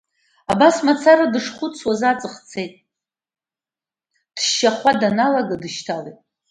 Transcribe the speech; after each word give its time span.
Абас 0.51 0.75
мацара 0.85 1.25
дышхәыцуаз 1.33 2.01
аҵх 2.11 2.33
цеит, 2.49 2.73
дшьахуа 4.35 4.91
даналага, 5.01 5.55
дышьҭалеит. 5.61 6.19